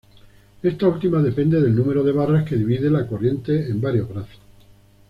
Esta 0.63 0.87
última 0.87 1.21
depende 1.21 1.61
del 1.61 1.75
número 1.75 2.03
de 2.03 2.11
barras 2.11 2.43
que 2.49 2.55
divide 2.55 2.89
la 2.89 3.05
corriente 3.05 3.67
en 3.69 3.79
varios 3.79 4.09
brazos. 4.09 4.39